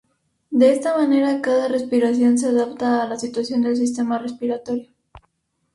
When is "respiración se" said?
1.67-2.47